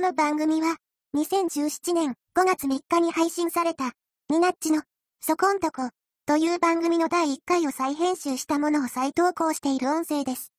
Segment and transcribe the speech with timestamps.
[0.00, 0.78] この番組は、
[1.14, 3.92] 2017年5月3日に配信された、
[4.30, 4.82] ニナッチの、
[5.20, 5.90] そこんとこ、
[6.24, 10.54] という番組の第1回を再編集したものを再投稿している音声です。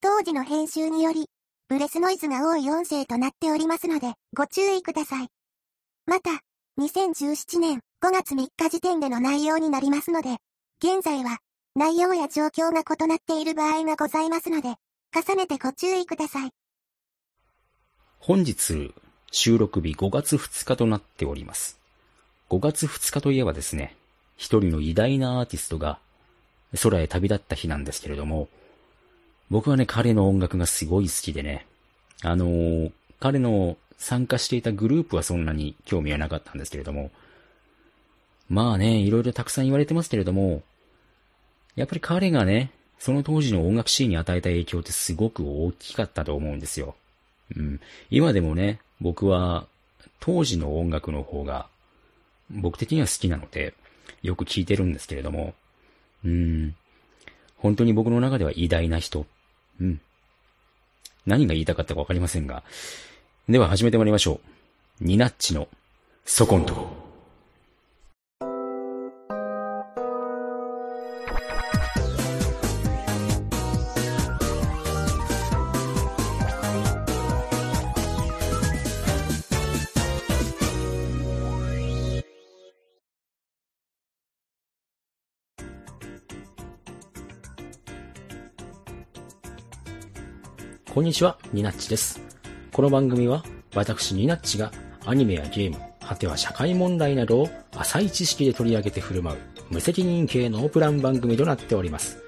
[0.00, 1.26] 当時の編集により、
[1.68, 5.28] ブレスノイズが多い音声となっておりますので、ご注意ください。
[6.06, 6.30] また、
[6.80, 10.38] 2017年5月3日時点での内容になりますので、
[10.82, 11.38] 現在は、
[11.76, 14.74] 内容や状況が異なっている場合がございますので、
[15.14, 16.50] 重ねてご注意ください。
[18.26, 18.94] 本日、
[19.32, 21.78] 収録日5月2日となっております。
[22.48, 23.94] 5月2日といえばですね、
[24.38, 25.98] 一人の偉大なアーティストが
[26.82, 28.48] 空へ旅立った日なんですけれども、
[29.50, 31.66] 僕はね、彼の音楽がすごい好きでね、
[32.22, 37.10] あのー、彼の参加していたグループはそんなに興味はなかったんですけれども、
[38.48, 40.62] まあね、いろいろたくさん言われてますけれども、
[41.76, 46.96] やっぱり彼がね、その当時の音楽シーンに与えた影響ってすごく大きかったと思うんですよ。
[47.56, 47.80] うん。
[48.10, 49.66] 今でもね、僕は
[50.20, 51.66] 当時の音楽の方が
[52.50, 53.74] 僕的には好きなので、
[54.22, 55.54] よく聴いてるんですけれども、
[56.24, 56.74] うん。
[57.58, 59.26] 本当に僕の中では偉大な人。
[59.80, 60.00] うん。
[61.26, 62.62] 何が言いたかったかわかりませんが。
[63.48, 64.40] では始めてまいりましょ
[65.00, 65.04] う。
[65.04, 65.68] ニナッチの、
[66.24, 67.03] そこんとこ。
[90.94, 92.20] こんにちは、ニナッチです。
[92.70, 93.42] この番組は、
[93.74, 94.70] 私ニナッチが
[95.04, 99.38] アニメやゲーム、果ては社会問題などを浅い知識で取り上げて振る舞う、
[99.70, 102.18] 無責任系ノープラン番組となっております。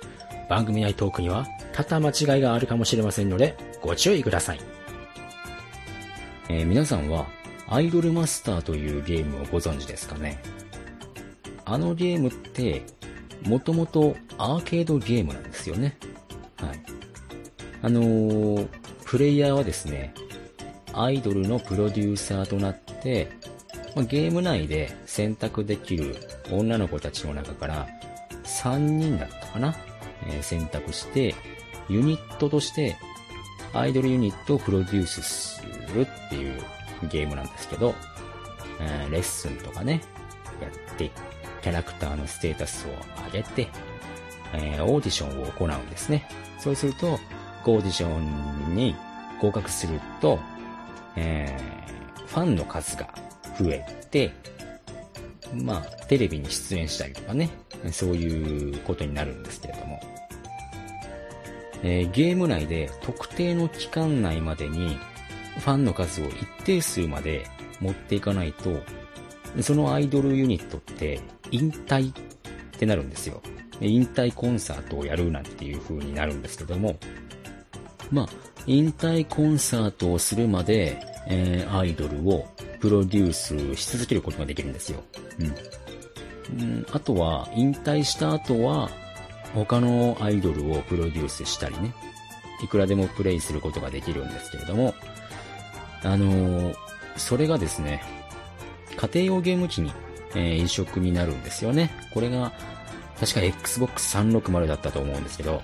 [0.50, 4.61] 番組内トークには、多々間違いがあるかもしれませんので、ご注意ください。
[6.48, 7.27] えー、皆さんは、
[7.69, 10.42] アイドルマスターというゲームをご存知ですかね？
[11.64, 12.83] あのゲームって、
[13.45, 15.96] もともとアーケードゲームなんですよね。
[16.57, 16.95] はい。
[17.86, 18.69] あのー、
[19.05, 20.13] プレイヤーはですね、
[20.92, 23.30] アイドルのプロデューサーとなって、
[23.95, 26.17] ま、ゲーム内で選択できる
[26.51, 27.86] 女の子たちの中から
[28.42, 29.77] 3人だったかな、
[30.27, 31.36] えー、選択して、
[31.89, 32.97] ユニットとして
[33.73, 35.63] アイドルユニットをプロデュースす
[35.95, 36.61] るっていう
[37.08, 37.95] ゲームなんですけど、
[38.80, 40.03] えー、レッスンとかね、
[40.61, 41.13] やって、
[41.63, 42.91] キャラクターのステータスを
[43.27, 43.68] 上げて、
[44.55, 46.29] えー、オーディションを行うんですね。
[46.58, 47.20] そうすると、
[47.73, 48.19] オーディショ
[48.71, 48.95] ンに
[49.41, 50.39] 合格すると、
[51.17, 53.09] えー、ファンの数が
[53.59, 54.33] 増えて、
[55.55, 57.51] まあ、テレビに出演したりとかね、
[57.93, 60.01] そういうことになるんですけれども、
[61.83, 64.98] えー、ゲーム内で特定の期間内までに
[65.59, 67.47] ファンの数を一定数まで
[67.81, 68.83] 持っていかないと、
[69.63, 72.13] そのアイドルユニットって引退っ
[72.79, 73.41] てなるんですよ。
[73.81, 76.97] 引退コンサートをやるなんていう風になるんですけども、
[78.11, 78.28] まあ、
[78.67, 82.46] 引退コンサートをするまで、えー、アイドルを
[82.80, 85.02] プロデュースし続けることができるんですよ。
[85.40, 86.61] うん。
[86.61, 88.89] うん、あとは、引退した後は、
[89.55, 91.94] 他のアイドルをプロデュースしたりね、
[92.62, 94.94] いくらでもプレイすることができるんですけれども、
[96.02, 96.74] あのー、
[97.17, 98.02] それがですね、
[98.96, 99.92] 家庭用ゲーム機に、
[100.34, 101.90] えー、移植になるんですよね。
[102.12, 102.52] これが、
[103.18, 105.62] 確か Xbox 360だったと思うんですけど、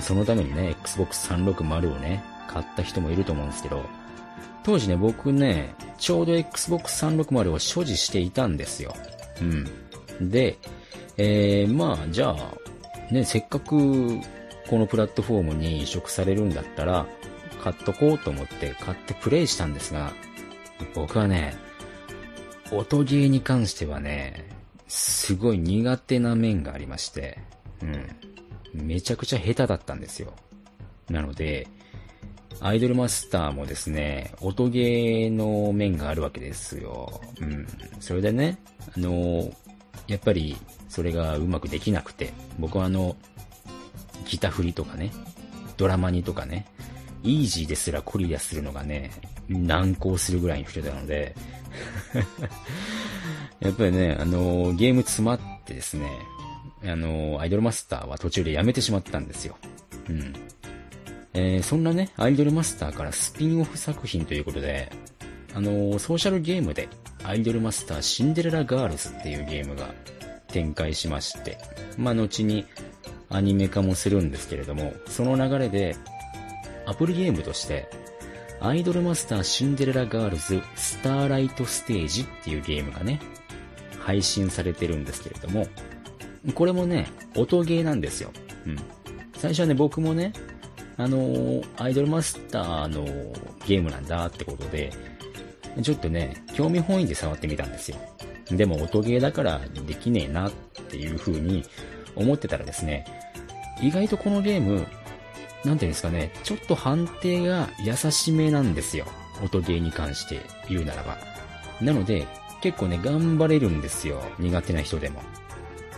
[0.00, 3.84] そのためにね、Xbox 360をね、買った人もいると思うんですけど、
[4.62, 8.94] 当時ね、僕ね、ちょうど Xbox 360を所持していたんですよ。
[10.20, 10.30] うん。
[10.30, 10.58] で、
[11.16, 14.18] えー、まあ、じゃあ、ね、せっかく
[14.68, 17.06] このプラットフォームに移植されるんだったら、
[17.62, 20.12] 買っとこうと思って買ってプレイしたんですが、
[20.94, 21.54] 僕はね、
[22.72, 24.48] 音ゲーに関してはね、
[24.88, 27.38] すごい苦手な面がありまして、
[27.82, 28.06] うん。
[28.74, 30.34] めちゃくちゃ下手だったんですよ。
[31.08, 31.68] なので、
[32.60, 37.20] アイドルマスターもですね、音ゲーの面があるわけですよ。
[37.40, 37.66] うん。
[38.00, 38.58] それでね、
[38.96, 39.50] あの、
[40.06, 40.56] やっぱり
[40.88, 43.16] それがうまくできなくて、僕はあの、
[44.26, 45.10] ギタフリとかね、
[45.76, 46.66] ドラマにとかね、
[47.22, 49.10] イージーですらクリアするのがね、
[49.48, 51.34] 難航するぐらいに人たので
[53.60, 56.08] やっぱりね、あの、ゲーム詰まってですね、
[56.86, 59.56] あの、アイドルマスターは途中でやめてしまったんですよ。
[60.08, 60.32] うん。
[61.32, 64.90] えー、そんなね、アイドルマスターからスピンオフ作品ということで、
[65.54, 66.88] あのソーシャルゲームで、
[67.24, 69.94] アイドルマスターシンデレラガールズっていうゲームが
[70.48, 71.58] 展開しまして、
[71.96, 72.66] まあ、後に
[73.30, 75.96] アニメ化もするんですけれども、その流れで、
[76.86, 77.88] アプリゲームとして、
[78.60, 83.20] アイドルマスターシンデレラガールズスターライトステージっていうゲームがね、
[83.98, 85.66] 配信されてるんですけれども、
[86.52, 88.30] これもね、音ゲーなんですよ。
[88.66, 88.76] うん。
[89.36, 90.32] 最初はね、僕もね、
[90.96, 93.04] あのー、アイドルマスターの
[93.66, 94.92] ゲームなんだってことで、
[95.82, 97.96] ちょっとね、興味本位で触ってみたんですよ。
[98.50, 100.52] でも音ゲーだからできねえなっ
[100.88, 101.64] ていう風に
[102.14, 103.06] 思ってたらですね、
[103.80, 104.86] 意外とこのゲーム、
[105.64, 109.06] なんていうんですかね、ちょっと判定が優しめなんですよ。
[109.42, 111.16] 音ゲーに関して言うならば。
[111.80, 112.26] なので、
[112.60, 114.22] 結構ね、頑張れるんですよ。
[114.38, 115.22] 苦手な人でも。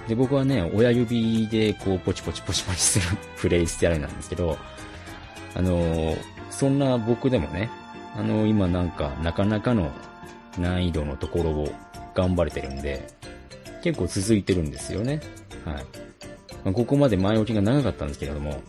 [0.08, 4.56] で、僕はね、親指でこう、ポチポチポチポチする プレイスタイルなんですけど、
[5.54, 6.16] あの、
[6.50, 7.70] そんな僕でもね、
[8.16, 9.90] あの、今なんか、なかなかの
[10.58, 11.72] 難易度のところを
[12.14, 13.06] 頑張れてるんで、
[13.82, 15.20] 結構続いてるんですよね。
[15.64, 15.74] はい。
[16.64, 18.62] まあ、ここまで前置きが長かったんですけれども、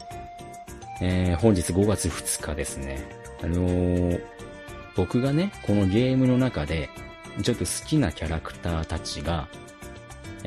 [1.01, 2.99] えー、本日5月2日ですね。
[3.43, 4.21] あのー、
[4.95, 6.89] 僕がね、このゲームの中で、
[7.43, 9.47] ちょっと好きなキャラクターたちが、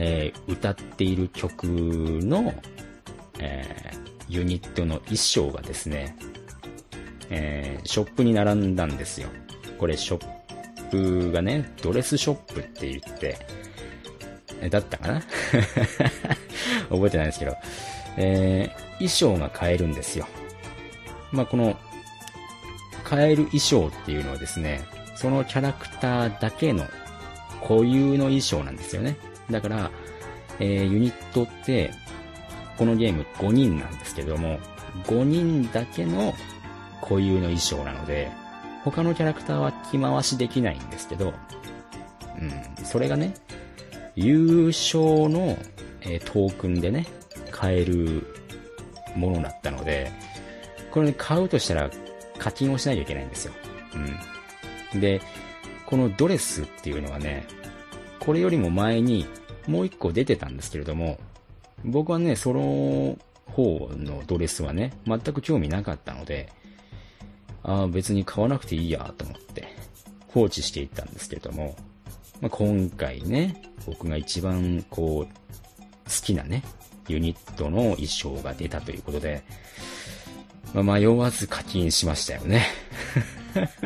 [0.03, 2.55] えー、歌っている曲の、
[3.39, 6.17] えー、ユニットの衣装がですね、
[7.29, 9.29] えー、ショップに並んだんですよ。
[9.79, 13.39] これショップがね、ドレスショップって言って、
[14.71, 15.23] だったかな？
[16.89, 17.57] 覚えてないですけど、
[18.17, 20.27] えー、衣装が買えるんですよ。
[21.31, 21.77] まあ、この、
[23.05, 24.81] 買える衣装っていうのはですね、
[25.15, 26.87] そのキャラクターだけの
[27.61, 29.17] 固有の衣装なんですよね。
[29.51, 29.91] だから、
[30.59, 31.91] えー、ユニットって、
[32.77, 34.59] このゲーム5人なんですけども、
[35.07, 36.35] 5人だけの
[37.01, 38.31] 固有の衣装なので、
[38.85, 41.35] 他のキャラクターは着回しできないんですけど、
[42.41, 43.35] うん、それがね、
[44.15, 45.59] 優勝の、
[46.03, 47.07] えー、トークンでね、
[47.51, 48.27] 買える
[49.17, 50.11] ものだったので、
[50.91, 51.91] これね、買うとしたら
[52.39, 53.53] 課金をしないといけないんですよ。
[54.95, 55.01] うん。
[55.01, 55.21] で、
[55.87, 57.47] このドレスっていうのはね、
[58.19, 59.27] これよりも前に
[59.67, 61.19] もう一個出てたんですけれども、
[61.85, 66.53] 僕はね、その方のドレスはね、全く興味なかったので、
[67.63, 69.69] ああ、別に買わなくていいやと思って
[70.29, 71.77] 放置していったんですけれども、
[72.41, 75.35] まあ、今回ね、僕が一番こう、
[76.05, 76.63] 好きなね、
[77.09, 79.43] ユニットの衣装が出たということで、
[80.73, 82.67] まあ、迷わず課金しましたよね。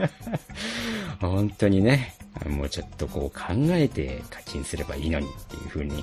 [1.21, 2.15] 本当にね、
[2.46, 6.02] もうちょっとこう考えて課金すればいいのにっていう風に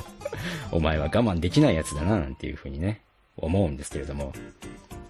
[0.70, 3.02] お前は我慢できないやつだななんていう風にね、
[3.36, 4.32] 思うんですけれども、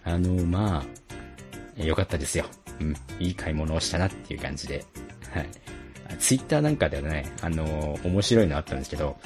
[0.04, 0.84] あの、ま
[1.78, 2.46] あ、良かったですよ。
[2.80, 2.96] うん。
[3.18, 4.84] いい買い物をしたなっていう感じで。
[5.30, 5.48] はい。
[6.18, 9.16] ツイッターなんかではね、あの、面白いのあったんですけど、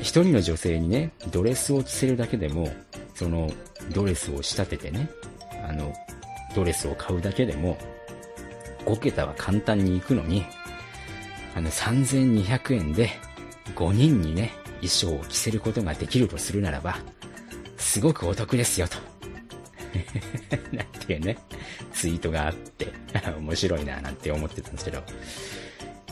[0.00, 2.68] 一人の女性にね、ドレスを着せるだけでも、
[3.14, 3.50] その、
[3.92, 5.10] ドレスを仕立ててね、
[5.68, 5.92] あの、
[6.54, 7.76] ドレスを買うだけでも、
[8.84, 10.44] 5桁は簡単に行くのに、
[11.54, 13.10] あの、3200円で
[13.74, 16.96] 5人にね、衣装を着せることができるとするならば、
[17.76, 18.96] すごくお得ですよと。
[20.76, 21.38] なんていうね、
[21.92, 22.92] ツイートがあって、
[23.38, 25.02] 面白いななんて思ってたんですけど、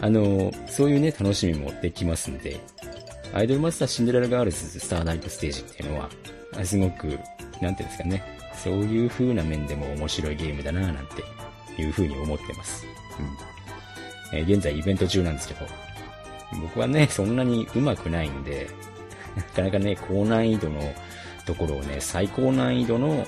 [0.01, 2.61] あの、そういうね、楽しみもできますんで、
[3.35, 6.11] アイドルマスターシンデレラガールズスターナイトステージっていうのは、
[6.65, 7.19] すごく、
[7.61, 8.23] なんていうんですかね、
[8.63, 11.23] そういう風な面でも面白いゲームだななんて
[11.79, 12.87] いう風に思ってます。
[13.19, 13.23] う
[14.35, 14.39] ん。
[14.39, 15.67] えー、現在イベント中なんですけど、
[16.61, 18.69] 僕はね、 そんなに上手くないんで、
[19.37, 20.81] なかなかね、高難易度の
[21.47, 23.27] ところをね、最高難易度の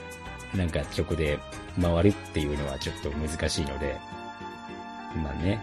[0.54, 1.38] なんか曲で
[1.80, 3.96] 回るっていうのはちょっと難しいので、
[5.22, 5.60] まあね、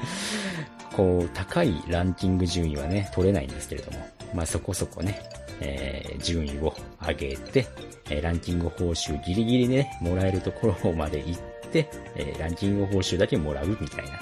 [0.92, 5.20] こう、高いランキング順位はね、取れないんですけれども、まあそこそこね、
[5.60, 7.66] えー、順位を上げて、
[8.10, 11.40] えー、ランキング報酬ギリギリね、もらえるところまで行っ
[11.82, 14.20] て、えー、ランキング報酬だけもらうみたいな、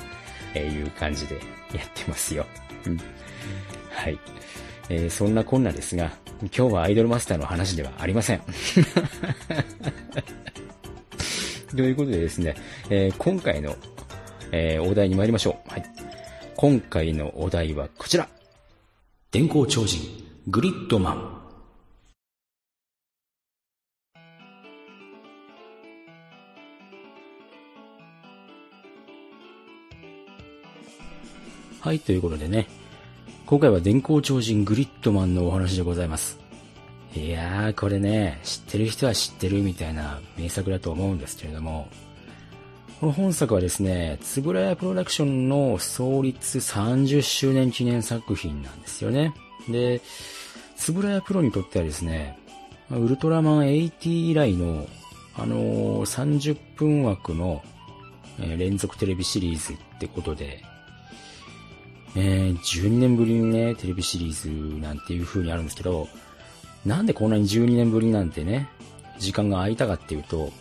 [0.54, 1.42] えいう感じでやっ
[1.94, 2.44] てますよ。
[2.86, 2.98] うん。
[3.90, 4.18] はい。
[4.88, 8.42] えそんなこんなですが、今日はアイドルマスターの話ではありません。
[11.76, 12.54] ということでですね、
[12.90, 13.76] えー、今回の、
[14.52, 15.70] えー、お題に参りましょう。
[15.70, 15.84] はい。
[16.56, 18.28] 今回のお題はこちら。
[19.30, 20.00] 電光超人、
[20.46, 21.43] グリッドマン。
[31.84, 32.66] はい、ということでね、
[33.44, 36.40] 今回は電光超人グリッドマンのお話でございます。
[37.14, 41.88] いやー、これね、知ってる人は知ってるみたいな名作だと思うんですけれども、
[43.00, 49.34] この本作はですね、つぶらやプロダクションの創立30周年記念作品なんですよね。
[49.68, 50.00] で、
[50.76, 52.38] つぶらやプロにとってはですね、
[52.92, 54.86] ウルトラマン80以来の
[55.36, 57.62] あのー30分枠の、
[58.40, 60.64] え連続テレビシリーズってことで、
[62.16, 66.08] えー12年ぶりにね、テレビシリーズなんていう風にあるんですけど、
[66.86, 68.68] なんでこんなに12年ぶりなんてね、
[69.18, 70.52] 時間が空いたかっていうと、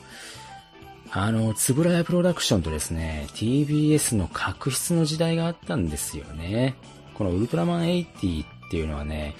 [1.11, 6.75] あの、つぶらやプロダクションとですね、TBS の確執の時代があったんですよね。
[7.13, 9.35] このウルトラマン80っていうのはね、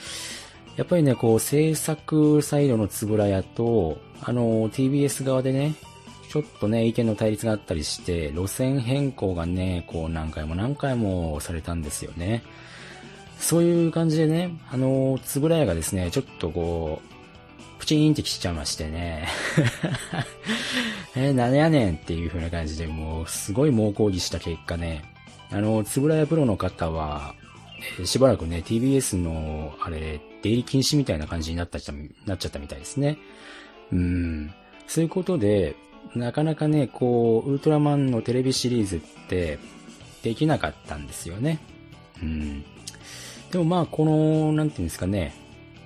[0.76, 5.74] やっぱりね、こう、制作サイドのつぶらやと、あの、TBS 側でね、
[6.34, 12.42] ちょっとね、意見の対立があったりして、路線変更がね、こう何回も何回もされたんですよね。
[13.38, 19.28] そういう感じでね、あの、つぶらやがですね、ちょっとこう、プチーンってきちゃいましてね。
[21.16, 25.04] えー、何やねんっていう風な感じで、もう、すごい猛抗議した結果ね、
[25.52, 27.36] あの、つぶらやプロの方は、
[28.00, 31.78] えしばらくね、TBS の、あれ、出入り禁止みたいな感じになった
[32.26, 33.20] なっちゃったみたいですね。
[33.92, 34.52] うん。
[34.88, 35.76] そういうことで、
[36.16, 39.60] なかなかね、こう、ウルトラマンのテレビシリーズって、
[40.22, 41.60] できなかったんですよね。
[42.22, 42.64] うん。
[43.52, 45.34] でもまあ、この、なんていうんですかね、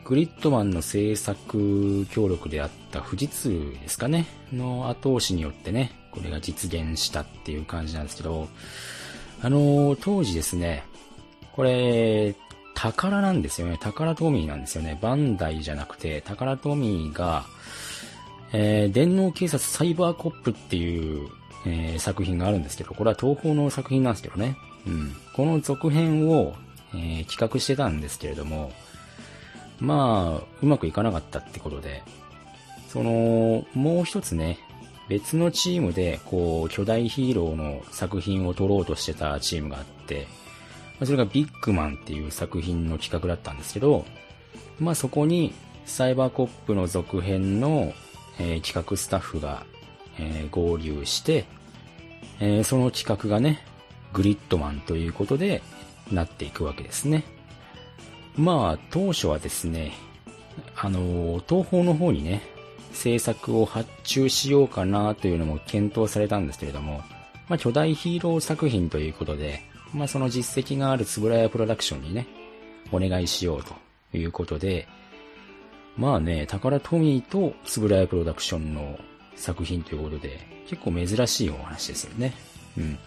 [0.06, 8.48] グリッドマンの制作協力であった富士通ですかね、の後押しによってね、これが実現したっていう感じなんですけど、
[9.42, 10.84] あのー当時ですね、
[11.52, 12.36] これ、
[12.74, 13.78] 宝なんですよね。
[13.82, 14.98] 宝トミーなんですよね。
[15.02, 17.46] バンダイじゃなくて、宝トミーが、
[18.54, 21.30] えー電脳警察サイバーコップっていう、
[21.66, 24.58] えー作品があるんですけど、これは東宝の作品なんですけどね。
[24.86, 25.16] うん。
[25.34, 26.56] この続編を、
[26.94, 28.72] えー企画してたんですけれども、
[29.80, 32.04] まあ、うまくいかなかったってことで、
[32.90, 34.58] その、もう一つね、
[35.08, 40.28] 別のチームで、こう、巨大ヒーローの作品を撮ろうとしてたチームがあって、
[41.04, 44.06] それがビッグマンっていう作品の企画だったんですけど、
[44.80, 45.54] まあそこに、
[45.86, 47.94] サイバーコップの続編の、
[48.40, 49.66] えー企画スタッフが、
[50.20, 51.46] えー合流して、
[52.40, 53.64] えーその企画がね、
[54.14, 55.62] グリッドマンということで、
[56.12, 57.24] なっていくわけですね。
[58.36, 59.94] まあ、当初はですね、
[60.76, 62.42] あの、東宝の方にね、
[62.94, 67.04] 制作を発注しようかなというのも検討されたんですけれども、
[67.48, 69.62] まあ、巨大ヒーロー作品ということで、
[69.94, 72.28] まあ、その実績があるつぶらやプロダクションにね、
[72.92, 73.74] お願いしようと
[74.18, 74.88] いうことで、
[75.98, 79.00] まあね、宝トミーとつぶらやプロダクションの
[79.36, 82.34] 作品ということで、結構珍しいお話ですよね。
[82.78, 83.00] うん。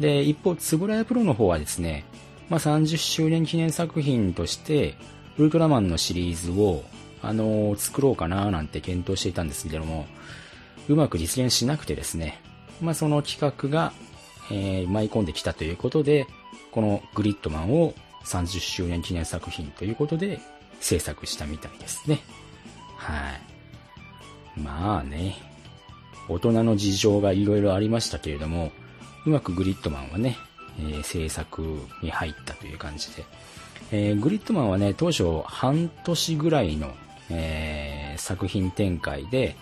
[0.00, 2.04] で、一方、つぶらやプロの方はですね、
[2.48, 4.96] まあ、30周年記念作品として、
[5.38, 6.82] ウルトラマンのシリーズを、
[7.22, 10.06] あのー作ろうかななんて検討していたんですけども、
[10.88, 12.40] うまく実現しなくてですね、
[12.80, 13.92] まあ、その企画が、
[14.50, 16.26] えー舞い込んできたということで、
[16.72, 17.94] このグリッドマンを
[18.24, 20.40] 30周年記念作品ということで
[20.82, 22.20] 制作したみたいですね。
[22.96, 23.30] は
[24.56, 24.60] い。
[24.60, 25.36] まあね、
[26.28, 28.70] 大人の事情がいろいろありましたけれども、
[29.24, 30.36] うまくグリッドマンはね、
[30.78, 31.62] えー制作
[32.02, 33.24] に入ったという感じで、
[33.92, 36.90] えーグリッドマンはね、当初半年ぐらいの、
[37.30, 39.56] えー作品展開で、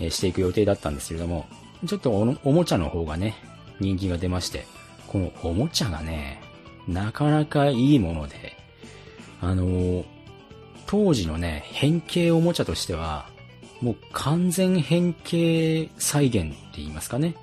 [0.00, 1.46] えしていく予定だったんですけれども、
[1.86, 3.36] ちょっとおもちゃの方がね、
[3.80, 4.66] 人気が出まして、
[5.06, 6.40] このおもちゃがね、
[6.88, 8.56] なかなかいいもので、
[9.40, 10.04] あの
[10.88, 13.28] 当時のね、変形おもちゃとしては、
[13.80, 17.36] もう完全変形再現って言いますかね。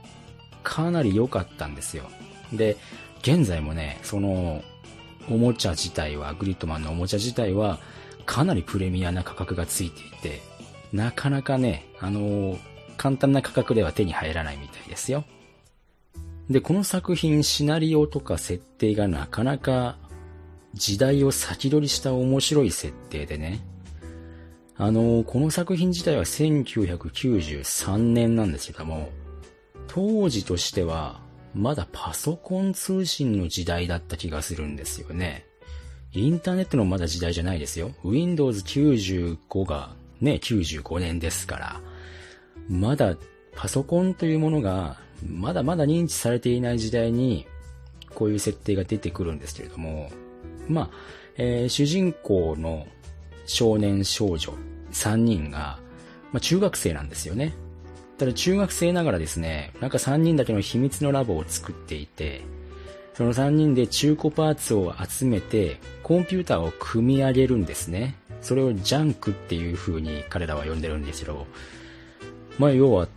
[0.63, 2.09] かなり良かったんですよ。
[2.51, 2.75] で、
[3.21, 4.61] 現在もね、その、
[5.29, 7.79] おもちゃ自体は、グリッドマンのおもちゃ自体は、
[8.25, 10.41] かなりプレミアな価格がついていて、
[10.91, 15.25] なかなかね、あのー簡単な価格では手に入らないみたいですよ。
[16.49, 19.97] で、この作品、シナリオとか設定がなかなか
[20.75, 23.65] 時代を先取りした面白い設定でね。
[24.77, 29.09] あの、この作品自体は1993年なんですけども、
[29.87, 31.21] 当時としては、
[31.53, 35.45] まだパソコン通信の時代だった気がするんですよね。
[36.11, 37.91] インターネットのまだ時代じゃないですよ。
[38.03, 41.81] Windows 95がね、95年ですから、
[42.67, 43.15] まだ
[43.55, 47.47] パソコンというものが、まだまだ認知されていない時代に、
[48.13, 50.09] こういう設定が出てくるんですけれども、
[50.67, 50.89] まあ、
[51.37, 52.87] えー主人公の
[53.45, 54.53] 少年少女
[54.91, 55.79] 3人が、
[56.31, 57.53] まあ、中学生なんですよね。
[58.17, 62.41] ただ中学生ながらですね、なんか3人だけの秘密のラボを作っていて、
[63.13, 68.15] その3人で中古パーツを集めて、コンピューターを組み上げるんですね。
[68.41, 71.45] それをジャンクっていう風に彼らは呼んでるんですけど、
[72.57, 73.07] まあ要は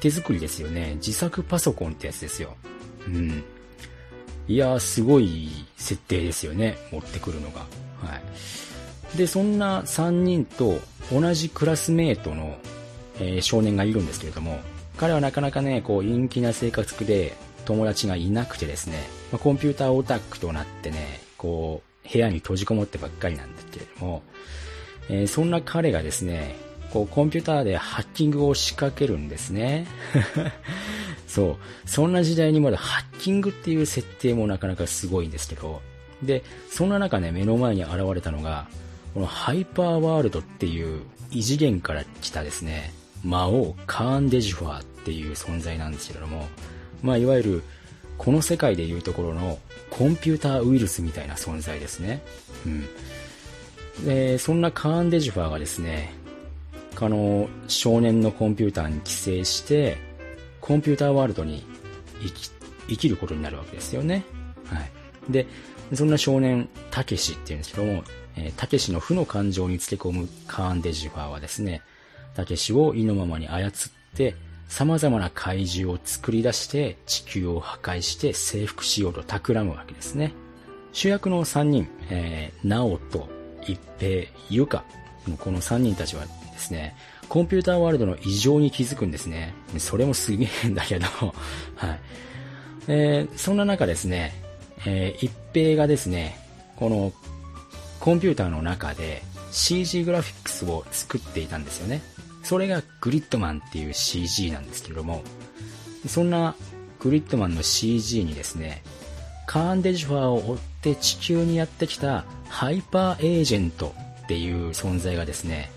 [0.00, 0.94] 手作りですよね。
[0.96, 2.56] 自作パソコンってやつですよ。
[3.06, 3.44] うん。
[4.48, 6.76] いやー、すごい設定ですよね。
[6.90, 7.60] 持ってくるのが。
[7.60, 8.16] は
[9.14, 9.16] い。
[9.16, 10.78] で、そんな3人と
[11.12, 12.56] 同じクラスメートの、
[13.20, 14.60] えー、少年がいるんですけれども、
[14.96, 17.34] 彼はなかなかね、こう、陰気な性格で
[17.64, 24.22] 友達がいなくてですね、まあ、コンピューターオタックとなってね、こう、部屋に閉じこもってばっかりなんですけれども、
[25.08, 26.56] えー、そんな彼がですね、
[26.92, 29.86] こう、コンピューターでハッキングを仕掛けるんですね。
[31.32, 31.56] そう。
[31.88, 35.80] そんな時代にまだハッキングっていう設定もなかなかすごいんですけど、
[36.22, 38.68] で、そんな中ね、目の前に現れたのが、
[39.14, 42.92] このハイパーワールドっていう異次元から来たですね、
[43.24, 46.46] 魔王カーン・デジファーっていう存在なんですけれども、
[47.02, 47.62] まあ、いわゆる、
[48.18, 49.58] この世界でいうところの
[49.88, 52.22] コンピューターウイルスみたいな存在ですね。
[52.66, 54.04] うん。
[54.04, 56.12] で、そんなカーン・デジファーがですね、
[57.00, 60.11] あの、少年のコンピューターに寄生して、
[60.62, 61.62] コンピューターワールドに
[62.22, 62.50] 生き、
[62.88, 64.24] 生きることになるわけですよね。
[64.64, 64.90] はい。
[65.28, 65.46] で、
[65.92, 68.04] そんな少年、たけしっていうんですけども、
[68.56, 71.82] たけしの負の感情につけ込むカーン・デジファーはですね、
[72.34, 73.72] たけしを意のままに操っ
[74.14, 74.34] て、
[74.68, 80.32] 様々な怪獣を作り出して地球を破壊して征服しようと企むわけですね。
[80.92, 83.28] 主役の3人、えー、ナオと
[83.66, 84.84] 一平、ユカ
[85.38, 86.96] この3人たちはですね、
[87.28, 89.54] コンピューターワールドの異常に気づくんですね。
[89.78, 91.06] それもすげえんだけど、
[91.76, 92.00] はい。
[92.88, 94.34] えー、そんな中ですね、
[94.86, 96.38] えー、一平がですね、
[96.76, 97.12] この
[98.00, 102.02] コンピューターの中で CG グラフィックスを作っていたんですよね。
[102.42, 105.22] それがグリッドマンっていう CG なんですけれども、
[106.06, 106.56] そんな
[106.98, 108.82] グリッドマンの CG にですね、
[109.46, 115.70] カーンデジファーを追って地球にやってきたハイパーエージェントっていう存在がですね、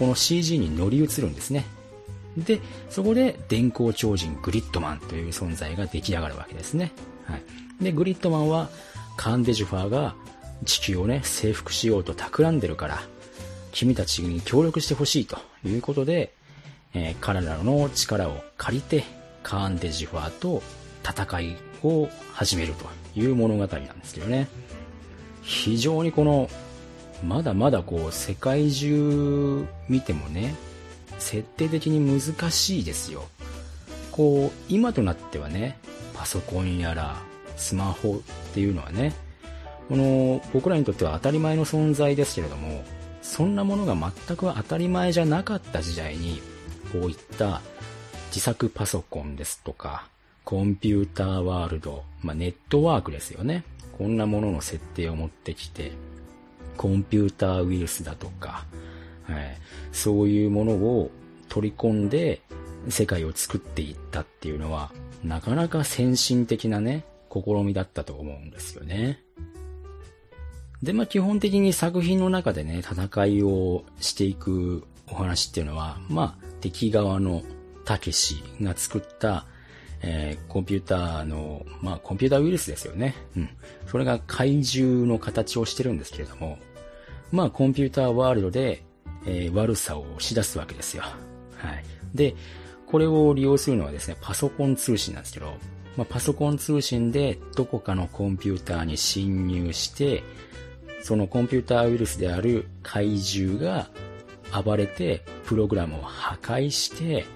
[0.00, 1.66] この CG に乗り移るんですね。
[2.34, 6.90] で、そこで電光超人グリッドマンという存在が出来上がるわけですね。
[7.26, 7.42] はい。
[7.84, 8.70] で、グリッドマンは
[9.18, 10.14] カーンデジュファーが
[10.64, 13.02] 地球をね、征服しようと企んでるから、
[13.72, 16.32] 君たちに協力してほしいということで、
[16.94, 19.04] えー、彼らの力を借りて、
[19.42, 20.62] カーン・デジファーと
[21.06, 24.48] 戦いを始めるという物語なんですけどね。
[25.42, 26.48] 非常にこの、
[27.24, 30.54] まだまだこう、世界中見てもね、
[31.18, 33.28] 設定的に難しいですよ。
[34.10, 35.78] こう、今となってはね、
[36.14, 37.16] パソコンやら、
[37.56, 38.20] スマホっ
[38.54, 39.14] ていうのはね、
[39.88, 42.84] この、僕らにとっては当たり前の存在ですけれども、
[43.22, 46.40] そんなものが全く当たり前じゃなかった時代に、
[46.92, 47.60] こういった
[48.28, 50.08] 自作パソコンですとか、
[50.44, 53.64] コンピューターワールド、まあ、ネットワークですよね。
[53.98, 55.92] こんなものの設定を持ってきて、
[56.80, 58.64] コンピューターウイルスだとか、
[59.24, 59.58] はい、
[59.92, 61.10] そういうものを
[61.50, 62.40] 取り込んで
[62.88, 64.90] 世界を作っていったっていうのは、
[65.22, 69.22] なかなか先進的なね、試みだったと思うんですよね。
[70.82, 77.42] で、まあ基本的に作品の中でね、戦いをしていくお話っていうのは、まあ敵側の
[77.84, 79.44] たけしが作った、
[80.00, 83.14] えー、コンピューターの、まあコンピューターウイルスですよね。
[83.36, 83.50] うん。
[83.86, 86.58] それが怪獣の形をしてるんですけれども、
[87.32, 88.82] まあコンピューターワールドで、
[89.26, 91.02] えー、悪さを押し出すわけですよ。
[91.02, 91.84] はい。
[92.14, 92.34] で、
[92.86, 95.54] これを利用するのはですね、パソコン通信なんですけど、
[95.96, 100.22] まあ、パソコン通信でどこかのコンピューターに侵入して、
[101.02, 103.88] そのコンピューターウイルスである怪獣が
[104.64, 107.26] 暴れて、プログラムを破壊して、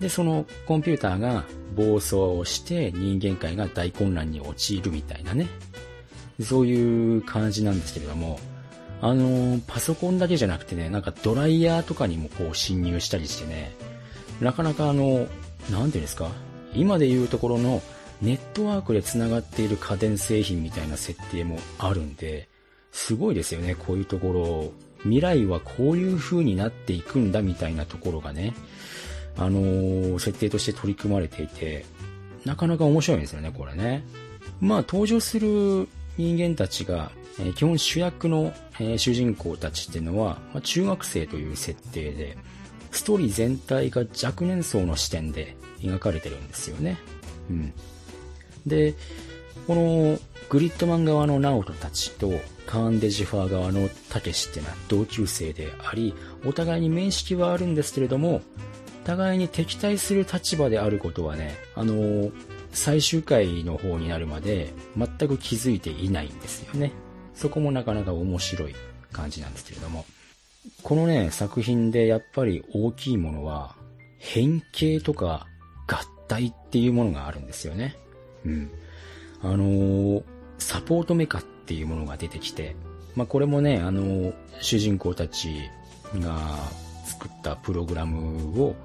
[0.00, 1.44] で、そのコンピューターが
[1.76, 5.48] 暴走をして人間界が大混乱に陥るみたいなね。
[6.40, 8.38] そういう感じなんですけれども、
[9.02, 13.74] あの、パソコンだけじゃなくてね、なんかドライヤーとかにもこう侵入したりしてね、
[14.40, 15.26] なかなかあの、
[15.70, 16.30] なんていうんですか、
[16.72, 17.82] 今で言うところの
[18.22, 22.48] ネットワークで繋がっている家電製品みたいな設定もあるんで、
[22.92, 24.72] すごいですよね、こういうところ。
[25.02, 28.54] 未来はこういう風になっていくんだみたいなところがね、
[29.36, 31.84] あのー、設定として取り組まれていて、
[32.44, 34.04] なかなか面白いんですよね、これね。
[34.60, 42.36] まあ、登場する人間たちが、え、基本主役の、え、主人公たちっていうのは、まあ、中学生という設定で、
[42.90, 46.98] ストーリー全体が若年層の視点で描かれてるんですよね。
[47.50, 47.72] うん。
[48.66, 48.94] で、
[49.66, 50.18] この
[50.50, 52.32] グリッドマン側のナオトたちと
[52.66, 56.14] カーンデジファー側のたけしっていうのは同級生であり、
[56.44, 58.42] お互いに面識はあるんですけれども、
[59.04, 62.32] 互いに敵対する立場であることはね、あのー、
[62.72, 66.92] 最終回の方になるまで全く気づいていないんですよね。
[67.34, 68.74] そこもなかなか面白い
[69.12, 70.04] 感じなんですけれども。
[70.82, 73.74] このね、作品でやっぱり大きいものは、
[74.18, 75.46] 変形とか
[75.88, 77.96] 合体っていうものがあるんですよね。
[78.44, 78.70] うん。
[79.42, 80.22] あのー、
[80.58, 82.76] サポートメカっていうものが出てきて、
[83.16, 85.48] まあ、これもね、あの、主人公たち
[86.14, 86.38] が
[87.04, 88.76] 作ったプログラムを、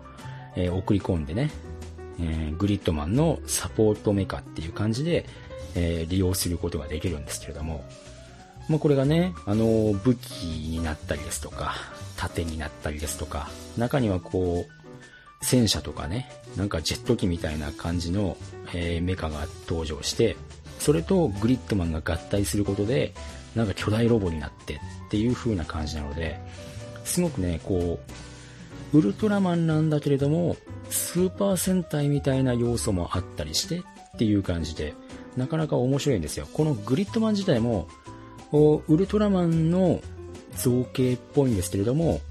[0.56, 1.52] えー、送り込んでね、
[2.20, 5.26] えー、グリッドマンのサポートメカっていう感じで、
[5.76, 7.86] えー、利用することができるんですけれども、
[8.70, 11.76] まあ、これがね、あの、武器になったりですとか、
[12.18, 18.38] 盾になったりですとか、中にはこう、戦車とかね、なんかジェット機みたいな感じの、
[18.74, 20.36] えー、メカが登場して、
[20.80, 23.14] それとグリッドマンが合体することで、
[23.56, 26.40] なんか巨大ロボになってっていう風な感じなので、
[27.06, 28.00] すごくね、こ
[28.94, 30.58] う、ウルトラマンなんだけれども、
[30.90, 33.82] スーパー戦隊みたいな要素もあったりしてっ
[34.18, 34.94] ていう感じで、
[35.36, 36.48] なかなか面白いんですよ。
[36.52, 37.88] このグリッドマン自体も、
[38.52, 40.02] ウルトラマンの
[40.56, 42.22] 造形っぽいんですけれども、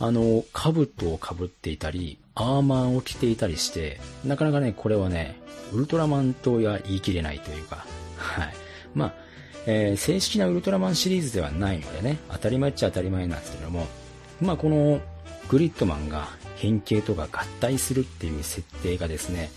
[0.00, 5.40] あの、兜をかぶっていたり、アーマーを着ていたりして、なかなかね、これはね、
[5.72, 7.84] ウルトラマンとは言い切れないというか、
[8.16, 8.54] はい。
[8.94, 9.14] まあ、
[9.66, 13.86] えー、正式なウルトラマンシリーズではないのでね、当たり前っちゃ当たり前なんですけども、
[14.40, 15.00] まあこの
[15.48, 19.50] グリッドマンが変形とか合体するっていう設定がですね、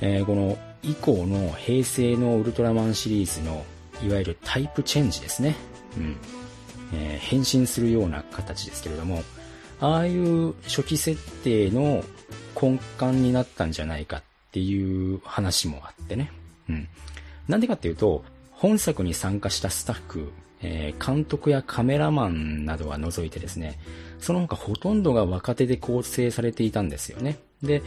[0.00, 3.64] えー、この以降の平成のウルトラマンシリーズの
[4.02, 5.56] いわゆるタイプチェンジですね。
[5.96, 6.16] うん。
[6.92, 9.22] えー、変身するような形ですけれども、
[9.80, 12.04] ああいう初期設定の
[12.60, 16.30] 根幹になったんじゃないかっていう話もあってね。
[16.68, 16.88] うん。
[17.48, 23.78] なんでかっていうと、本作に参加したスタッフ、えー、監督やカメラマンなどは除いてですね、
[24.20, 27.38] その他ほとんどが若手で構成されていたんですよね。
[27.62, 27.82] で、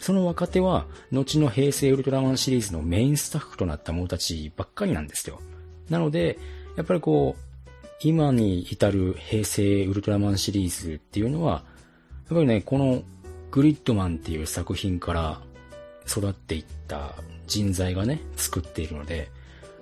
[0.00, 5.40] その若手は、後の平成ウルトラマンシリーズのメインスタッフとなった者たちばっかりなんですよ。
[5.92, 6.38] なので、
[6.76, 7.42] やっぱりこう、
[8.00, 11.62] 今に至る平成ウルトラマンシリーズっていうのは、やっ
[12.30, 13.02] ぱりね、この
[13.50, 15.42] グリッドマンっていう作品から
[16.08, 17.14] 育っていった
[17.46, 19.26] 人材がね、作っているので、やっ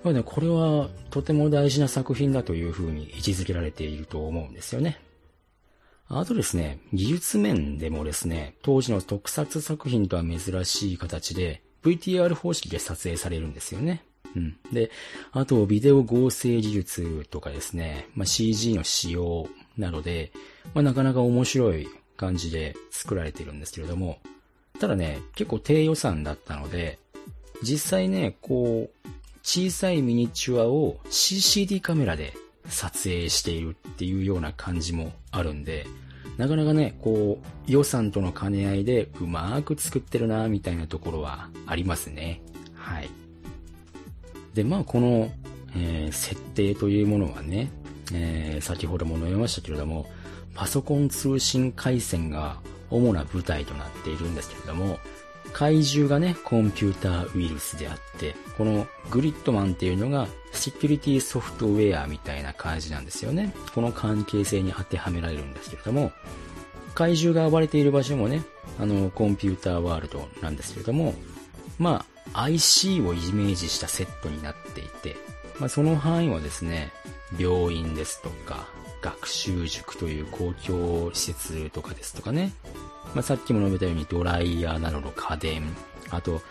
[0.03, 4.99] ぱりね、これはとても大事な作品だというふうに位置づけられていると思うんですよね。
[6.09, 14.03] あとですね、技術面でもですね、当時の特撮作品とは珍しい形で VTR 方式で撮影されるんですよね。
[14.35, 14.57] うん。
[14.71, 14.91] で、
[15.31, 20.31] あと、ビデオ合成技術とかですね、まあ、CG の使用などで、
[20.73, 24.19] まあ、なかなか面白い感じで作られているんですけれども、
[24.79, 26.99] ただね、結構低予算だったので、
[27.61, 29.09] 実際ね、こう、
[29.43, 32.33] 小さいミニチュアを CCD カメラで
[32.67, 35.85] 撮影しているっていうような感じもあるんで、
[36.37, 42.41] なかなかね、こう、予算との兼ね合いでうまく作ってるな、みたいなところはありますね。
[42.73, 43.09] はい。
[44.53, 45.31] で、まあ、この、
[45.75, 47.71] えー、設定というものはね、
[48.13, 50.09] えー、先ほども述べましたけれども、
[50.53, 52.57] パソコン通信回線が
[52.89, 54.99] 主な舞台となっているんですけれども、
[55.53, 63.53] 怪獣がね、コンピューターウイルスであって、このグリッドマンっていうのがセキュリティソフトウェアみたいな感じなんですよね。
[63.73, 66.11] この関係性に当てはめられるんですけれども、
[66.93, 68.43] 怪獣が暴れている場所もね、
[68.79, 71.13] あの、コンピューターワールドなんですけれども、
[71.79, 75.15] まあ、IC をイメージしたセットになっていて、
[75.59, 76.91] まあ、その範囲はですね、
[77.37, 78.67] 病院ですとか、
[79.01, 82.53] 学習塾という公共施設とかですとかね、
[83.15, 85.75] まあ、さっきも述べたようにドライヤーなどの家電、
[86.11, 86.41] あと、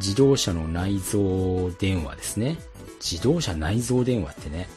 [0.00, 2.58] 自動車の内蔵電話ですね。
[3.00, 4.68] 自動車内蔵電話ってね。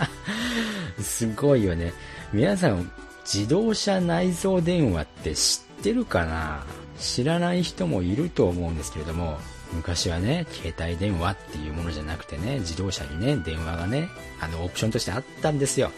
[1.02, 1.92] すごいよね。
[2.32, 2.90] 皆さん、
[3.24, 6.64] 自動車内蔵電話って知ってるかな？
[6.98, 9.38] 知らない人もいると思うんですけれども、
[9.72, 14.08] 昔はね、携帯電話っていうものじゃなくてね、自動車にね、電話がね、
[14.40, 15.90] あの、オプションとしてあったんですよ。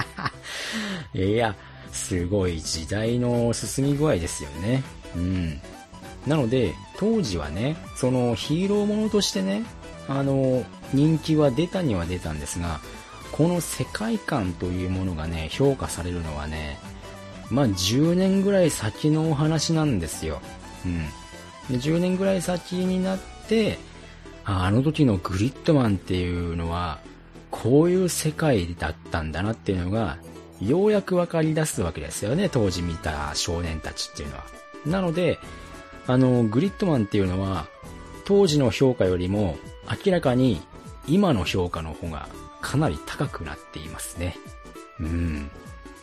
[1.14, 1.56] いや、
[1.92, 4.82] すごい時代の進み具合ですよね。
[5.16, 5.60] うん。
[6.26, 9.62] なので、当時はね、そのヒーローものとしてね、
[10.08, 12.80] あの、人気は出たには出たんですが、
[13.32, 16.78] この世界観というものがね、評価されるのはね、
[17.50, 20.40] まあ10年ぐらい先のお話なんですよ。
[20.84, 21.06] うん。
[21.68, 23.78] で10年ぐらい先になって、
[24.44, 26.98] ああの時のグリッドマンっていうのは、
[27.50, 30.18] こういう世界だったんだなっていうのが
[30.60, 34.44] ようやく分かり出すわけですよね、当時見た少年たちっていうのは。
[34.86, 35.38] なので、
[36.06, 37.66] あの、グリッドマンっていうのは、
[38.24, 39.58] 当時の評価よりも
[40.04, 40.62] 明らかに
[41.06, 42.28] 今の評価の方が
[42.60, 44.38] かなり高くなっていますね。
[45.00, 45.50] うん。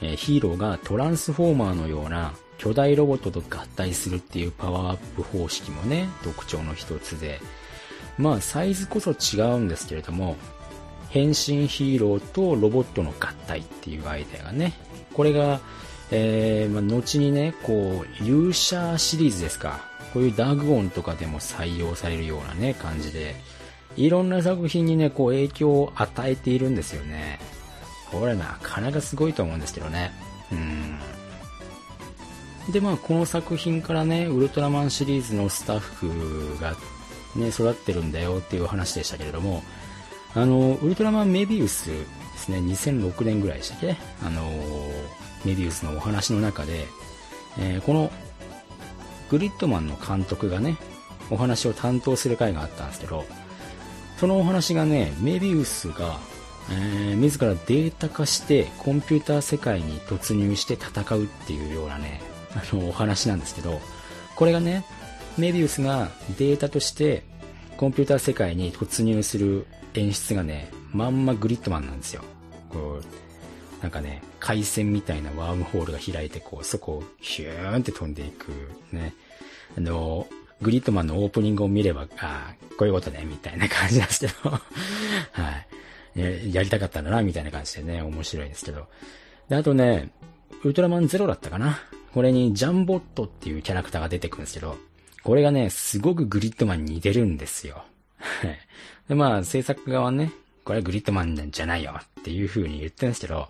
[0.01, 7.39] えヒーローがトランスフォーマーのような巨大ロボットと合体するっていうパワーアップ方式もね、特徴の一つで、
[8.17, 10.35] まあサイズこそ違うんですけれども、
[11.09, 14.73] 変身ヒーローとロボットの合体っていうアイデアがね、
[15.13, 15.59] これが、
[16.11, 19.81] えー、まあ、後にね、こう、勇者シリーズですか。
[20.13, 23.35] こういうダーグオンとかでも採用されるようなね、感じで、
[23.97, 27.39] いろんな作品にね、こう影響を与えているんですよね。
[28.11, 30.11] これなかなかすごいと思うんですけどね。
[30.51, 30.99] うん。
[32.71, 36.75] で、まあ、この作品からね、ウルトラマンシリーズのスタッフが
[37.35, 39.63] ね、育ってるんだよっていう話でしたけれども、
[40.35, 42.05] あの、ウルトラマンメビウスで
[42.37, 43.95] すね、2006年ぐらいでしたっけ？
[44.23, 44.51] あの、
[45.45, 46.87] メビウスのお話の中で、
[47.59, 48.11] えーこの
[49.29, 50.77] グリッドマンの監督がね、
[51.29, 53.25] お話を担当する回があったんですけど、
[54.17, 56.17] そのお話がね、メビウスが、
[56.69, 62.21] えー自らデータ化してコンピューター世界に突入して戦うっていうようなね、
[62.53, 63.81] あの、お話なんですけど、
[64.35, 64.85] これがね、
[65.37, 67.23] メビウスがデータとして
[67.77, 72.23] コンピューター世界に突入する演出がね、まんまグリッドマンなんですよ。
[72.69, 78.51] こう、なんかね、回線みたいなワームホールが開いて、こう、そこをヒューンって飛んでいく、
[78.91, 79.13] ね。
[79.77, 80.27] あの、
[80.61, 85.67] グリッドマンのオープニングを見れば、ああ、こういうことね、みたいな感じなんですけど、 はい。
[86.17, 88.87] ややりたかったんだな、みたいな感じでね、面白いんですけど。
[89.49, 90.11] で、あとね、
[90.63, 91.79] ウルトラマンゼロだったかな。
[92.13, 94.77] これにジャンボットっていうキャラクターが出てくるんですけど、
[95.23, 97.83] これがね、すごくグリッドマンに似てるんですよ。
[98.17, 98.59] は い
[99.07, 100.31] で、まあ、制作側ね、
[100.63, 103.49] これはグリッドマンじゃないよっていう風に言ってるんですけど、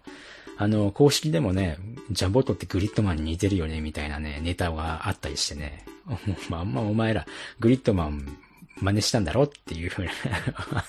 [0.58, 1.78] あの、公式でもね、
[2.12, 7.26] ジャンボットってグリッドマンに似てるよね、みたいなね、ネタがあったりしてね、も うまあんまお前ら、
[7.60, 8.38] グリッドマン
[8.82, 10.12] 真似したんだろうっていう風な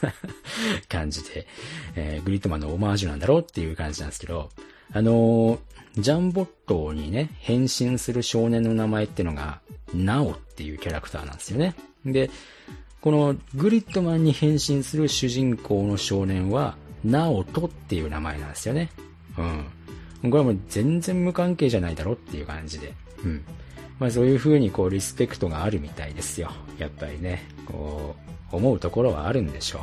[0.89, 1.47] 感じで、
[1.97, 4.51] えーグリッドマンのオマージュなんだろうっていう感じなんですけど、
[4.93, 5.59] あのー
[5.99, 9.61] ジャンボットにね、変身する少年の名前ってのが、
[9.93, 11.75] ナオっていうキャラクターなんですよね。
[12.05, 12.31] で、
[13.01, 18.91] このグリッドマンに変身する主人公の少年は、ナオトっていう名前なんですよね。
[19.37, 20.31] うん。
[20.31, 22.95] これはもう全然無関係じゃないだろっていう感じで。
[23.25, 23.45] うん。
[23.99, 26.51] まあそういう風にこうリスペクトがあるみたいですよ。
[26.79, 28.17] やっぱりね、こ
[28.53, 29.83] う、思うところはあるんでしょう。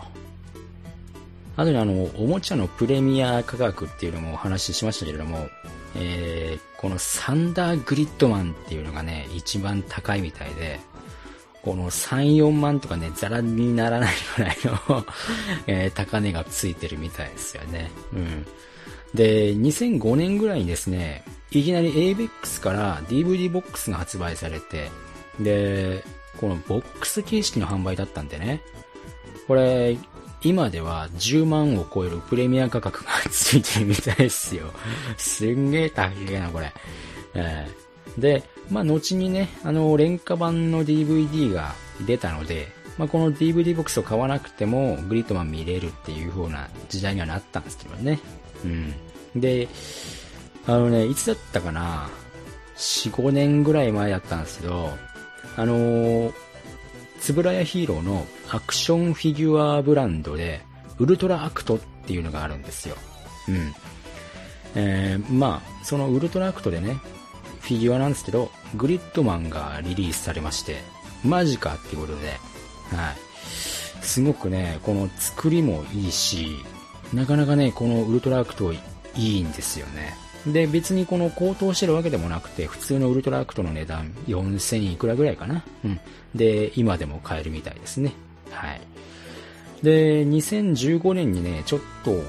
[1.58, 5.48] あとにあの、おもちゃのプレミア価格っていうのもお話ししましたけれども、
[5.96, 10.80] えー、このサンダーグリッドマンっていうのがね、一番高いみたいで、
[11.62, 15.06] この3、4万とかね、ザラにならないぐらいの、
[15.68, 17.90] えー高値がついてるみたいですよね。
[18.14, 18.46] うん。
[19.16, 24.92] で、2005年ぐらいにですね、いきなり ABEX から DVD ボックスが発売されて、
[25.40, 26.04] で、
[26.40, 28.62] このボックス形式の販売だったんでね、
[29.48, 29.98] これ、
[30.42, 34.72] 今では10万を超えるプレミア価格がついてるみたいですよ。
[35.18, 36.72] すんげえ高いな、これ。
[37.34, 37.86] えー
[38.18, 41.74] で、まあ、後にね、あの、廉価版の DVD が
[42.06, 48.20] 出たので、まあ、この DVD ボックスを買わなくても、グリッドマン見れるっていう風な時代にはなったんですけどね。
[48.64, 48.94] うん。
[49.36, 49.68] で、
[50.68, 52.10] あのね、いつだったかな
[52.76, 54.92] ?4、5年ぐらい前だったんですけど、
[55.58, 56.34] あのー、
[57.20, 60.62] つぶらやヒーローのアクションフィギュアブランドで、
[61.00, 62.96] ウルトラアクトっていうのがあるんですよ。
[63.48, 63.74] うん。
[64.76, 66.98] えー、まあ、そのウルトラアクトでね、
[67.62, 70.78] フィギュアなんですけど、グリッドマンがリリースされまして、
[71.24, 73.16] マジかっていうことで、はい。
[74.02, 76.58] すごくね、この作りもいいし、
[77.14, 78.74] なかなかね、このウルトラアクト
[79.16, 80.16] いいんですよね。
[80.46, 85.64] で、別にこの高騰してるわけでもなくて、普通のウルトラアクトの値段4000いくらぐらいかな。
[85.84, 86.00] うん。
[86.36, 88.14] で、今でも買えるみたいですね。
[88.52, 88.82] はい。
[89.82, 92.22] で、2015年にね、ちょっと、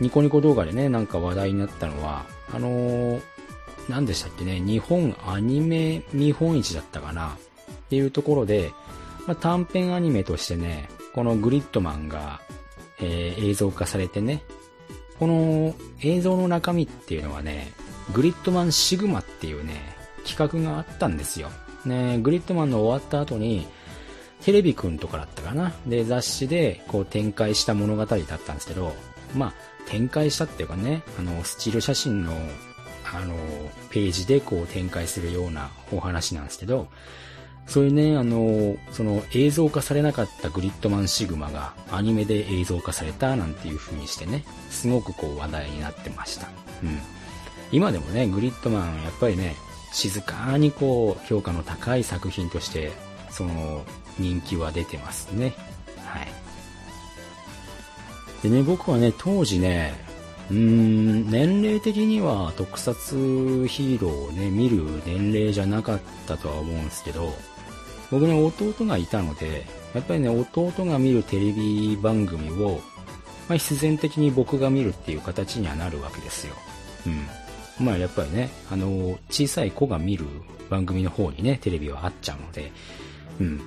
[0.00, 3.20] ニコニコ動画でね、なんか話題になったのは、あのー、
[3.88, 7.36] 何でしたっけね、日本アニメ見本市だったかなっ
[7.88, 8.70] ていうところで、
[9.26, 12.40] まあ、短編アニメとしてね、このグリッドマンが、
[13.00, 14.42] えー映像化されてね、
[15.18, 17.72] この映像の中身っていうのはね、
[18.14, 19.74] グリッドマンシグマっていうね、
[20.24, 21.50] 企画があったんですよ。
[21.84, 23.66] ね、グリッドマンの終わった後に、
[24.42, 25.72] テレビくんとかだったかな？
[25.86, 28.94] で、雑誌でこう展開した物語だったんですけど、
[29.34, 29.52] まあ、
[29.86, 32.32] 展開したっていうかね、あの、スチール写真の、
[33.12, 33.34] あの、
[33.90, 36.88] ページでこう展開するようなお話なんですけど、
[37.68, 46.48] そういうね、あの、その映像化されなかったグリッドマンシグマがアニメで映像化されたなんていう風にしてね、すごくこう話題になってました。
[46.82, 46.98] うん。
[47.70, 49.54] 今でもね、グリッドマンやっぱりね、
[49.92, 52.92] 静かにこう評価の高い作品として、
[53.30, 53.84] その
[54.18, 55.54] 人気は出てますね。
[56.04, 56.28] はい。
[58.42, 59.92] でね、僕はね、当時ね、
[60.50, 67.34] うーん、年齢的には特撮ヒーローをね、見る年齢じゃなかったとは思うんですけど、
[68.10, 72.80] 僕ね、弟がいたので、やっぱりね、弟が見るテレビ番組を、
[73.48, 76.54] まあ、必然的に僕が見るっていう形にはなるわけですよ。
[77.06, 77.86] うん。
[77.86, 80.26] まあ、やっぱりね、あの、小さい子が見る
[80.68, 82.72] 番組の方にね、テレビはあっちゃうので、
[83.40, 83.60] うん。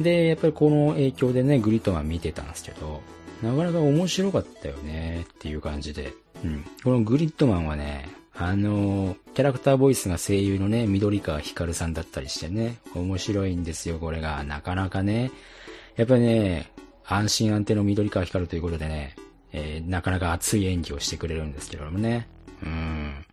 [0.00, 3.00] で、やっぱりこの影響でね、グリッドマン見てたんですけど、
[3.42, 6.12] なかなか面白かったよねっていう感じで。
[6.44, 6.64] うん。
[6.84, 14.42] このグリッドマンはね、あの、キャラクターボイスが声優のね、緑川光さんだったりしてね、面白いんですよ、これが。
[14.44, 15.30] なかなかね。
[15.96, 16.72] やっぱりね、
[17.04, 19.14] 安心安定の緑川光ということでね、
[19.52, 22.26] えー、なかなか熱い演技をしてくれるんですけどもね。
[22.62, 23.26] うん。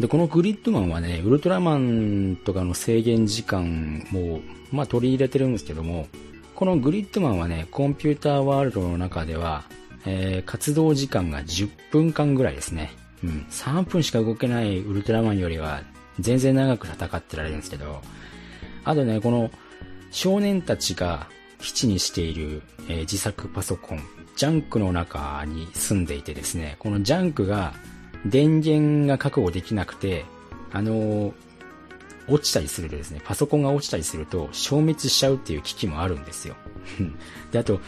[0.00, 4.40] で、このグリッドマンはね、ウルトラマンとかの制限時間も、
[4.72, 6.08] まあ取り入れてるんですけども、
[6.56, 9.62] このグリッドマンはね、コンピューターワールドの中では、
[10.04, 13.03] えー、活動時間が10分間ぐらいですね。
[13.24, 15.80] うん、3分しか動けないウルトラマンよりは
[16.20, 18.02] 全然長く戦ってられるんですけど、
[18.84, 19.50] あとね、この
[20.10, 21.26] 少年たちが
[21.58, 24.02] 基地にしている、えー、自作パソコン、
[24.36, 27.72] ジャンクの中に住んでいてですね、このジャンクが
[28.26, 30.26] 電源が確保できなくて、
[30.70, 31.32] あのー、
[32.28, 36.56] 落ちたりするとですね、パソコンが落ちたりすると消滅しちゃうっていう危機もあるんですよ。
[37.52, 37.80] で、あと、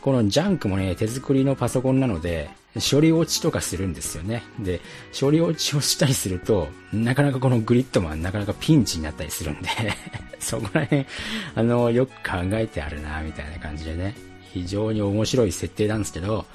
[0.00, 2.48] このジャンクもね、手作りのパソコンなので、
[2.80, 4.42] 処理落ちとかするんですよね。
[4.58, 4.80] で、
[5.18, 9.68] 処理落ちをしたりすると、なかなかこのグリッドマンなかなかピンチになったりするんで
[10.40, 11.06] そこら辺、
[11.54, 14.14] あの、よく考えてあるな、みたいな感じでね、
[14.52, 16.46] 非常に面白い設定なんですけど、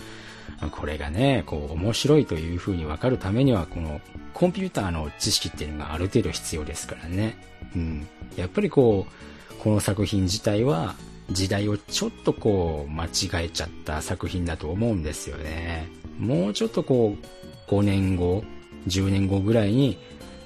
[0.71, 4.01] これがね、こう、面白いという風に分かるためには、この、
[4.33, 7.37] コンピューターの知識っていうのがある程度必要ですからね。
[7.75, 8.07] うん。
[8.35, 10.95] やっぱりこう、この作品自体は、
[11.33, 15.87] 時代をちょっとこう、間違えちゃった作品だと思うんですよね。
[16.19, 18.43] もうちょっとこう、5年後、
[18.87, 19.97] 10年後ぐらいに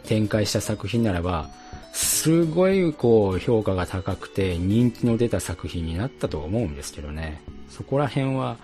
[0.04, 1.50] 展開した作品ならば、
[1.93, 7.41] すごいこう評価が高くて人気の出た作品になったと思うんですけどね。
[7.69, 8.58] そこら辺は、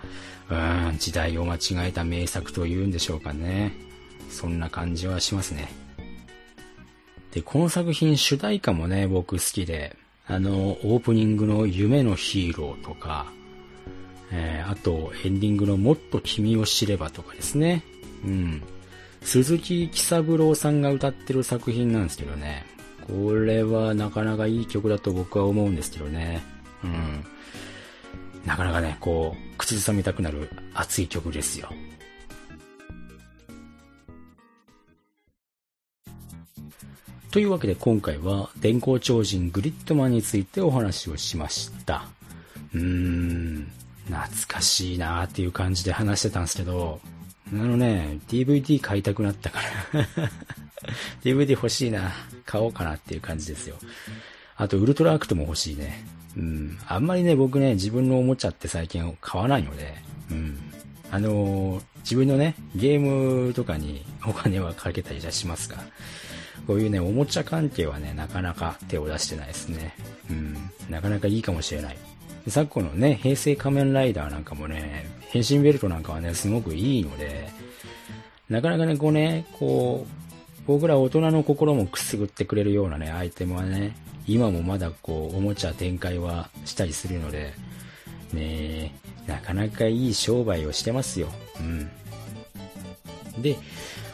[0.50, 0.54] う
[0.94, 3.72] ん、時代を間違えた名作というんでしょうかね。
[4.30, 5.68] そんな感じはしますね。
[7.32, 13.26] で、この作品主題歌もね、僕好きで、あの、オープニングの夢のヒーローとか、
[14.32, 17.82] えー、あと、エンディングのもっと君を知ればとかですね。
[18.24, 18.62] うん。
[19.22, 22.64] 鈴木喜三郎さんが歌ってる作品なんですけどね。
[23.06, 26.42] これはなかなかいい曲だと僕は思うんですけどね。
[26.82, 27.24] うん。
[28.46, 31.70] なかなかね、こう、口ずさみたくなる熱い曲ですよ。
[37.34, 42.04] というわけで今回は電光超人グリッドマンについてお話をしました。
[42.72, 43.72] うーん、
[44.04, 47.00] 懐かしいなーっていう感じで話してたんですけど、
[47.52, 49.58] あのね、DVD 買いたくなったか
[49.92, 50.06] ら
[51.24, 52.12] DVD 欲しいな。
[52.46, 53.78] 買おうかなっていう感じですよ。
[54.54, 56.06] あと、ウルトラアクトも欲しいね。
[56.36, 56.78] うん。
[56.86, 59.92] あんまりね、僕ね、自分のおもちゃって最近買わないので、
[60.30, 60.56] うん。
[61.10, 65.78] あのー、自分のね、ゲームとかにお金はかけたりしますが、
[66.66, 69.94] こういうね、おもちゃ関係はね、なかなか手を出してないですね。
[70.30, 70.56] うん。
[70.88, 71.96] なかなかいいかもしれない。
[72.48, 77.48] 昨今のね、平成仮面ライダーなんかもね、変身ベルトなんかはね、すごくいいので、
[78.48, 80.24] なかなかね、こうね、こう、
[80.66, 83.96] 僕ら大人の心もくすぐってくれるようなね、アイテムはね、
[84.26, 87.54] 今もまだこう、おもちゃ展開はしたりするので、
[88.32, 88.94] ね
[89.26, 91.28] なかなかいい商売をしてますよ。
[91.60, 91.90] うん。
[93.42, 93.56] で、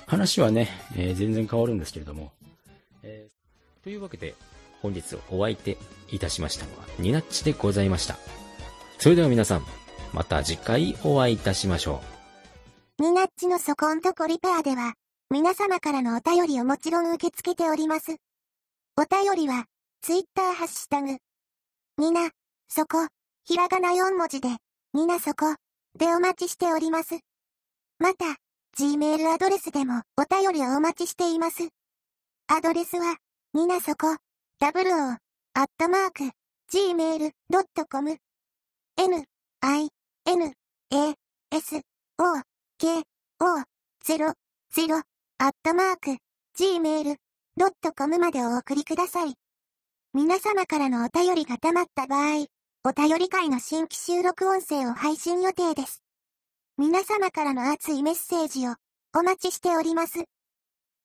[0.06, 2.32] 話はね、えー、全然変わるんですけれども、
[3.82, 4.34] というわけで、
[4.82, 5.76] 本日お相手
[6.10, 8.16] いたしましたのは、ニナッチでございました。
[8.98, 9.64] それでは皆さん、
[10.12, 12.02] また次回お会いいたしましょ
[12.98, 13.02] う。
[13.02, 14.94] ニナッチのそこんとこリペアでは、
[15.30, 18.16] 皆様からのお便りをもちろん受け付けております。
[18.96, 19.64] お便りは、
[20.02, 21.16] ツイッターハッシュタグ、
[21.98, 22.30] ニナ、
[22.68, 23.08] そこ、
[23.44, 24.48] ひらがな4文字で、
[24.94, 25.54] ニナそこ、
[25.98, 27.18] でお待ちしております。
[27.98, 28.24] また、
[28.78, 31.68] Gmail アドレスでもお便りをお待ちしています。
[32.48, 33.16] アドレスは、
[33.52, 34.16] ニナそこ、
[34.60, 35.16] w o
[35.54, 36.30] アットマーク、
[36.72, 38.16] gmail.com、
[38.96, 39.24] n,
[39.62, 39.88] i,
[40.24, 40.52] n,
[40.92, 41.14] a,
[41.50, 41.80] s, o,
[42.78, 43.02] k,
[43.40, 43.64] o,
[44.04, 44.34] 0,
[44.72, 45.02] 0,
[45.38, 46.18] アットマーク、
[46.56, 49.34] gmail.com までお送りください。
[50.14, 52.46] 皆様からのお便りが溜まった場合、
[52.84, 56.04] お便り会の新規収録音声を配信予定です。
[56.78, 58.76] 皆様からの熱いメッセージを
[59.12, 60.22] お待ちしております。